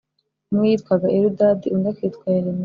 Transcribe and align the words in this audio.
Umwe 0.51 0.65
yitwaga 0.71 1.07
Eludadi 1.17 1.67
undi 1.75 1.87
akitwa 1.93 2.25
Yeremiya 2.35 2.59